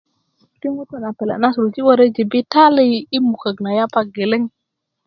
[0.59, 4.43] ti ŋutu na pele na suluji tu jibitali i mukök na yapa geleŋ